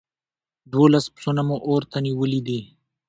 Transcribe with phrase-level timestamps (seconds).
[0.71, 2.59] دوولس پسونه مو اور ته نيولي دي.